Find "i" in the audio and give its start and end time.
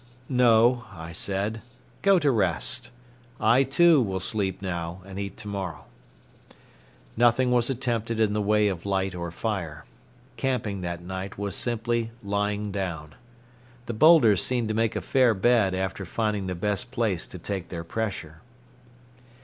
0.95-1.11, 3.39-3.61